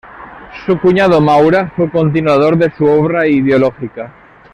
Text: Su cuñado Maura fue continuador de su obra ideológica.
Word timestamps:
Su 0.65 0.79
cuñado 0.79 1.21
Maura 1.21 1.71
fue 1.75 1.91
continuador 1.91 2.57
de 2.57 2.73
su 2.75 2.85
obra 2.85 3.27
ideológica. 3.27 4.11